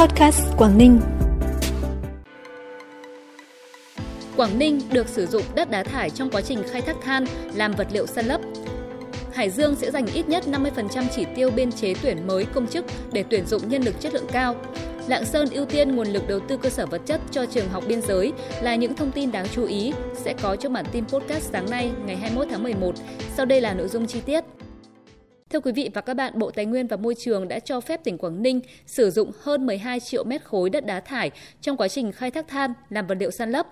[0.00, 1.00] Podcast Quảng Ninh.
[4.36, 7.24] Quảng Ninh được sử dụng đất đá thải trong quá trình khai thác than,
[7.54, 8.40] làm vật liệu san lấp.
[9.34, 12.84] Hải Dương sẽ dành ít nhất 50% chỉ tiêu biên chế tuyển mới công chức
[13.12, 14.54] để tuyển dụng nhân lực chất lượng cao.
[15.08, 17.84] Lạng Sơn ưu tiên nguồn lực đầu tư cơ sở vật chất cho trường học
[17.88, 19.92] biên giới là những thông tin đáng chú ý,
[20.24, 22.94] sẽ có trong bản tin podcast sáng nay, ngày 21 tháng 11.
[23.36, 24.44] Sau đây là nội dung chi tiết.
[25.50, 28.04] Thưa quý vị và các bạn, Bộ Tài nguyên và Môi trường đã cho phép
[28.04, 31.88] tỉnh Quảng Ninh sử dụng hơn 12 triệu mét khối đất đá thải trong quá
[31.88, 33.66] trình khai thác than làm vật liệu san lấp.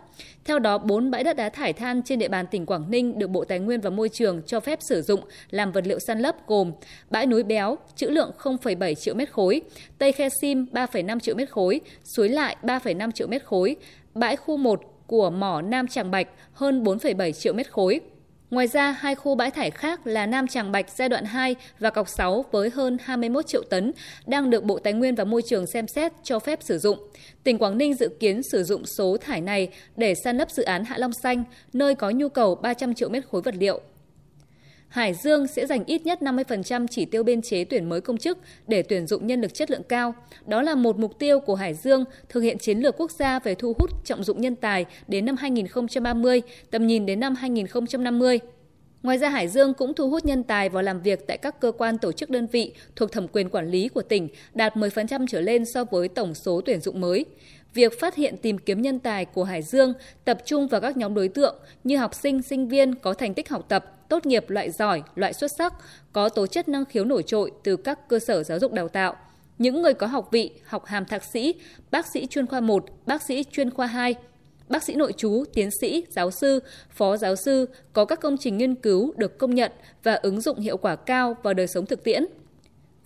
[0.44, 3.30] Theo đó, 4 bãi đất đá thải than trên địa bàn tỉnh Quảng Ninh được
[3.30, 5.20] Bộ Tài nguyên và Môi trường cho phép sử dụng
[5.50, 6.72] làm vật liệu san lấp gồm
[7.10, 9.60] bãi núi Béo, trữ lượng 0,7 triệu mét khối,
[9.98, 11.80] Tây Khe Sim 3,5 triệu mét khối,
[12.16, 13.76] Suối Lại 3,5 triệu mét khối,
[14.14, 18.00] bãi khu 1 của mỏ Nam Tràng Bạch hơn 4,7 triệu mét khối.
[18.50, 21.90] Ngoài ra, hai khu bãi thải khác là Nam Tràng Bạch giai đoạn 2 và
[21.90, 23.92] Cọc 6 với hơn 21 triệu tấn
[24.26, 26.98] đang được Bộ Tài nguyên và Môi trường xem xét cho phép sử dụng.
[27.44, 30.84] Tỉnh Quảng Ninh dự kiến sử dụng số thải này để san lấp dự án
[30.84, 33.80] Hạ Long Xanh, nơi có nhu cầu 300 triệu mét khối vật liệu.
[34.96, 38.38] Hải Dương sẽ dành ít nhất 50% chỉ tiêu biên chế tuyển mới công chức
[38.66, 40.14] để tuyển dụng nhân lực chất lượng cao.
[40.46, 43.54] Đó là một mục tiêu của Hải Dương thực hiện chiến lược quốc gia về
[43.54, 48.38] thu hút trọng dụng nhân tài đến năm 2030, tầm nhìn đến năm 2050.
[49.02, 51.72] Ngoài ra, Hải Dương cũng thu hút nhân tài vào làm việc tại các cơ
[51.72, 55.40] quan tổ chức đơn vị thuộc thẩm quyền quản lý của tỉnh đạt 10% trở
[55.40, 57.24] lên so với tổng số tuyển dụng mới.
[57.76, 59.92] Việc phát hiện tìm kiếm nhân tài của Hải Dương
[60.24, 63.48] tập trung vào các nhóm đối tượng như học sinh, sinh viên có thành tích
[63.48, 65.74] học tập, tốt nghiệp loại giỏi, loại xuất sắc,
[66.12, 69.16] có tố chất năng khiếu nổi trội từ các cơ sở giáo dục đào tạo.
[69.58, 71.54] Những người có học vị, học hàm thạc sĩ,
[71.90, 74.14] bác sĩ chuyên khoa 1, bác sĩ chuyên khoa 2,
[74.68, 78.56] bác sĩ nội trú, tiến sĩ, giáo sư, phó giáo sư có các công trình
[78.56, 82.04] nghiên cứu được công nhận và ứng dụng hiệu quả cao vào đời sống thực
[82.04, 82.26] tiễn.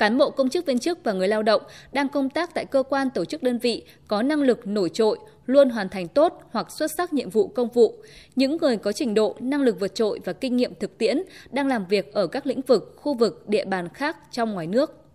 [0.01, 1.63] Cán bộ công chức viên chức và người lao động
[1.93, 5.19] đang công tác tại cơ quan tổ chức đơn vị có năng lực nổi trội,
[5.47, 7.95] luôn hoàn thành tốt hoặc xuất sắc nhiệm vụ công vụ.
[8.37, 11.69] Những người có trình độ, năng lực vượt trội và kinh nghiệm thực tiễn đang
[11.69, 15.10] làm việc ở các lĩnh vực, khu vực, địa bàn khác trong ngoài nước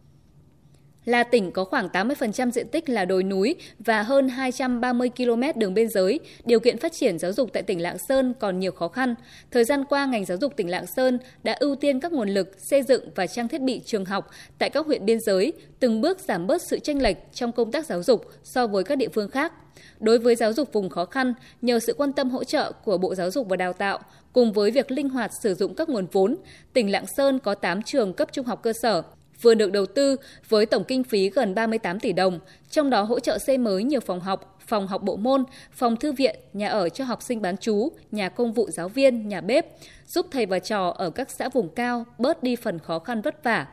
[1.06, 5.74] là tỉnh có khoảng 80% diện tích là đồi núi và hơn 230 km đường
[5.74, 8.88] biên giới, điều kiện phát triển giáo dục tại tỉnh Lạng Sơn còn nhiều khó
[8.88, 9.16] khăn.
[9.52, 12.56] Thời gian qua, ngành giáo dục tỉnh Lạng Sơn đã ưu tiên các nguồn lực
[12.58, 16.20] xây dựng và trang thiết bị trường học tại các huyện biên giới, từng bước
[16.20, 19.30] giảm bớt sự chênh lệch trong công tác giáo dục so với các địa phương
[19.30, 19.54] khác.
[20.00, 23.16] Đối với giáo dục vùng khó khăn, nhờ sự quan tâm hỗ trợ của Bộ
[23.16, 24.00] Giáo dục và Đào tạo,
[24.34, 26.36] cùng với việc linh hoạt sử dụng các nguồn vốn,
[26.74, 29.04] tỉnh Lạng Sơn có 8 trường cấp trung học cơ sở,
[29.42, 30.16] vừa được đầu tư
[30.50, 34.00] với tổng kinh phí gần 38 tỷ đồng, trong đó hỗ trợ xây mới nhiều
[34.00, 37.58] phòng học, phòng học bộ môn, phòng thư viện, nhà ở cho học sinh bán
[37.58, 39.66] trú, nhà công vụ giáo viên, nhà bếp,
[40.08, 43.44] giúp thầy và trò ở các xã vùng cao bớt đi phần khó khăn vất
[43.44, 43.68] vả.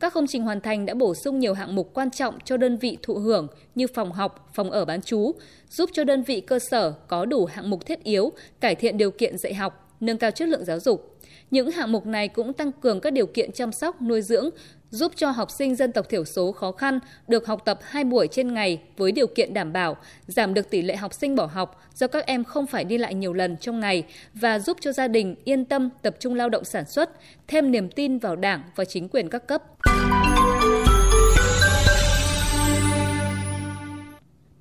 [0.00, 2.76] Các công trình hoàn thành đã bổ sung nhiều hạng mục quan trọng cho đơn
[2.76, 5.32] vị thụ hưởng như phòng học, phòng ở bán trú,
[5.70, 9.10] giúp cho đơn vị cơ sở có đủ hạng mục thiết yếu, cải thiện điều
[9.10, 11.18] kiện dạy học, nâng cao chất lượng giáo dục.
[11.50, 14.50] Những hạng mục này cũng tăng cường các điều kiện chăm sóc, nuôi dưỡng,
[14.90, 16.98] giúp cho học sinh dân tộc thiểu số khó khăn
[17.28, 19.96] được học tập hai buổi trên ngày với điều kiện đảm bảo,
[20.26, 23.14] giảm được tỷ lệ học sinh bỏ học do các em không phải đi lại
[23.14, 24.04] nhiều lần trong ngày
[24.34, 27.10] và giúp cho gia đình yên tâm tập trung lao động sản xuất,
[27.48, 29.62] thêm niềm tin vào Đảng và chính quyền các cấp.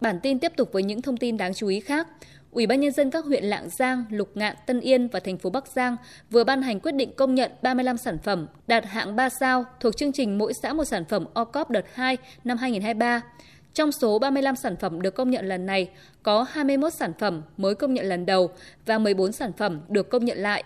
[0.02, 2.08] Bản tin tiếp tục với những thông tin đáng chú ý khác.
[2.52, 5.50] Ủy ban nhân dân các huyện Lạng Giang, Lục Ngạn, Tân Yên và thành phố
[5.50, 5.98] Bắc Giang
[6.30, 9.98] vừa ban hành quyết định công nhận 35 sản phẩm đạt hạng 3 sao thuộc
[9.98, 13.22] chương trình mỗi xã một sản phẩm OCOP đợt 2 năm 2023.
[13.74, 15.90] Trong số 35 sản phẩm được công nhận lần này,
[16.24, 18.50] có 21 sản phẩm mới công nhận lần đầu
[18.86, 20.64] và 14 sản phẩm được công nhận lại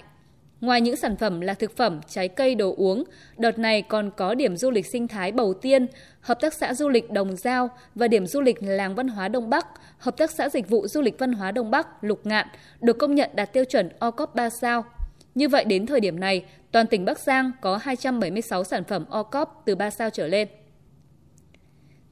[0.65, 3.03] Ngoài những sản phẩm là thực phẩm, trái cây, đồ uống,
[3.37, 5.87] đợt này còn có điểm du lịch sinh thái Bầu Tiên,
[6.21, 9.49] Hợp tác xã du lịch Đồng Giao và điểm du lịch Làng Văn hóa Đông
[9.49, 9.67] Bắc,
[9.97, 12.47] Hợp tác xã dịch vụ du lịch văn hóa Đông Bắc Lục Ngạn
[12.81, 14.85] được công nhận đạt tiêu chuẩn OCOP 3 sao.
[15.35, 19.61] Như vậy đến thời điểm này, toàn tỉnh Bắc Giang có 276 sản phẩm OCOP
[19.65, 20.47] từ 3 sao trở lên.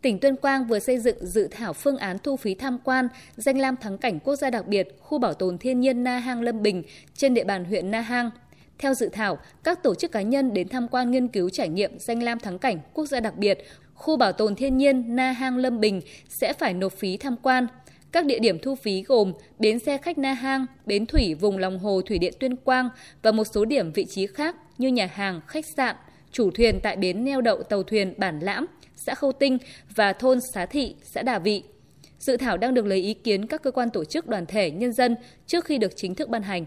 [0.02, 3.58] Tỉnh Tuyên Quang vừa xây dựng dự thảo phương án thu phí tham quan danh
[3.58, 6.62] lam thắng cảnh quốc gia đặc biệt khu bảo tồn thiên nhiên Na Hang Lâm
[6.62, 6.84] Bình
[7.16, 8.30] trên địa bàn huyện Na Hang.
[8.80, 12.00] Theo dự thảo, các tổ chức cá nhân đến tham quan nghiên cứu trải nghiệm
[12.00, 13.58] danh lam thắng cảnh quốc gia đặc biệt
[13.94, 17.68] khu bảo tồn thiên nhiên Na Hang Lâm Bình sẽ phải nộp phí tham quan.
[18.12, 21.80] Các địa điểm thu phí gồm bến xe khách Na Hang, bến thủy vùng lòng
[21.80, 22.90] hồ thủy điện Tuyên Quang
[23.22, 25.96] và một số điểm vị trí khác như nhà hàng, khách sạn,
[26.32, 28.66] chủ thuyền tại bến neo đậu tàu thuyền Bản Lãm,
[28.96, 29.58] xã Khâu Tinh
[29.96, 31.64] và thôn Xá Thị, xã Đà Vị.
[32.20, 34.94] Dự thảo đang được lấy ý kiến các cơ quan tổ chức đoàn thể nhân
[34.94, 35.16] dân
[35.48, 36.66] trước khi được chính thức ban hành.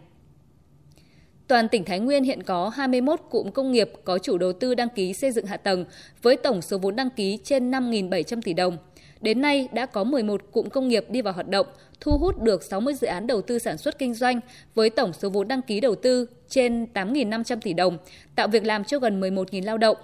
[1.49, 4.89] Toàn tỉnh Thái Nguyên hiện có 21 cụm công nghiệp có chủ đầu tư đăng
[4.89, 5.85] ký xây dựng hạ tầng
[6.23, 8.77] với tổng số vốn đăng ký trên 5.700 tỷ đồng.
[9.21, 11.67] Đến nay đã có 11 cụm công nghiệp đi vào hoạt động,
[12.01, 14.41] thu hút được 60 dự án đầu tư sản xuất kinh doanh
[14.75, 17.99] với tổng số vốn đăng ký đầu tư trên 8.500 tỷ đồng,
[18.35, 19.97] tạo việc làm cho gần 11.000 lao động.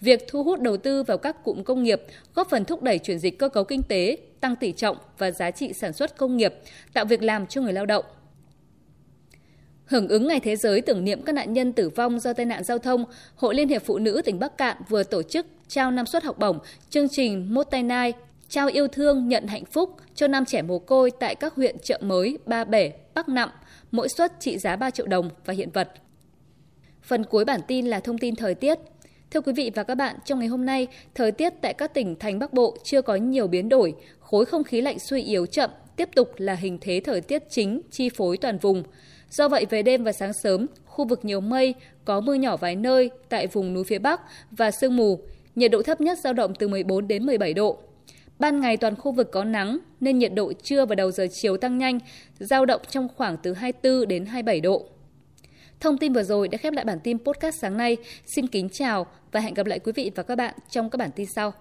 [0.00, 2.02] Việc thu hút đầu tư vào các cụm công nghiệp
[2.34, 5.50] góp phần thúc đẩy chuyển dịch cơ cấu kinh tế, tăng tỷ trọng và giá
[5.50, 6.54] trị sản xuất công nghiệp,
[6.92, 8.04] tạo việc làm cho người lao động.
[9.84, 12.64] Hưởng ứng Ngày Thế giới tưởng niệm các nạn nhân tử vong do tai nạn
[12.64, 13.04] giao thông,
[13.36, 16.38] Hội Liên hiệp Phụ nữ tỉnh Bắc Cạn vừa tổ chức trao năm suất học
[16.38, 16.58] bổng
[16.90, 18.12] chương trình Một tay nai
[18.48, 21.98] trao yêu thương nhận hạnh phúc cho năm trẻ mồ côi tại các huyện chợ
[22.02, 23.50] mới, Ba Bể, Bắc Nậm,
[23.90, 25.92] mỗi suất trị giá 3 triệu đồng và hiện vật.
[27.02, 28.78] Phần cuối bản tin là thông tin thời tiết.
[29.30, 32.16] Thưa quý vị và các bạn, trong ngày hôm nay, thời tiết tại các tỉnh
[32.16, 35.70] thành Bắc Bộ chưa có nhiều biến đổi, khối không khí lạnh suy yếu chậm,
[35.96, 38.82] tiếp tục là hình thế thời tiết chính chi phối toàn vùng.
[39.30, 41.74] Do vậy về đêm và sáng sớm, khu vực nhiều mây,
[42.04, 44.20] có mưa nhỏ vài nơi tại vùng núi phía Bắc
[44.50, 45.20] và sương mù,
[45.54, 47.78] nhiệt độ thấp nhất dao động từ 14 đến 17 độ.
[48.38, 51.56] Ban ngày toàn khu vực có nắng nên nhiệt độ trưa và đầu giờ chiều
[51.56, 51.98] tăng nhanh,
[52.38, 54.86] dao động trong khoảng từ 24 đến 27 độ.
[55.80, 57.96] Thông tin vừa rồi đã khép lại bản tin podcast sáng nay.
[58.26, 61.10] Xin kính chào và hẹn gặp lại quý vị và các bạn trong các bản
[61.16, 61.52] tin sau.